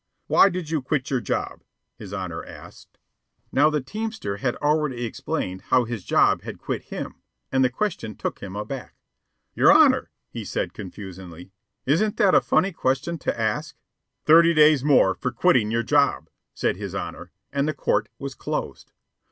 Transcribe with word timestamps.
"Why 0.25 0.49
did 0.49 0.71
you 0.71 0.81
quit 0.81 1.11
your 1.11 1.21
job?" 1.21 1.61
his 1.95 2.11
Honor 2.11 2.43
asked. 2.43 2.97
Now 3.51 3.69
the 3.69 3.81
teamster 3.81 4.37
had 4.37 4.55
already 4.55 5.05
explained 5.05 5.61
how 5.69 5.85
his 5.85 6.03
job 6.03 6.41
had 6.41 6.57
quit 6.57 6.85
him, 6.85 7.21
and 7.51 7.63
the 7.63 7.69
question 7.69 8.15
took 8.15 8.39
him 8.41 8.55
aback. 8.55 8.95
"Your 9.53 9.71
Honor," 9.71 10.09
he 10.31 10.41
began 10.43 10.71
confusedly, 10.71 11.51
"isn't 11.85 12.17
that 12.17 12.33
a 12.33 12.41
funny 12.41 12.71
question 12.71 13.19
to 13.19 13.39
ask?" 13.39 13.75
"Thirty 14.25 14.55
days 14.55 14.83
more 14.83 15.13
for 15.13 15.31
quitting 15.31 15.69
your 15.69 15.83
job," 15.83 16.31
said 16.55 16.77
his 16.77 16.95
Honor, 16.95 17.31
and 17.53 17.67
the 17.67 17.73
court 17.75 18.09
was 18.17 18.33
closed. 18.33 18.93